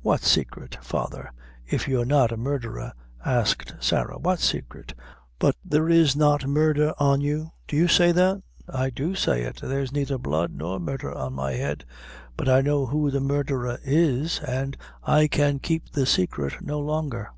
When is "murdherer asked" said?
2.38-3.74